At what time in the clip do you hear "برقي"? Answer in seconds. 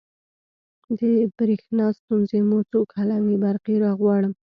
3.43-3.75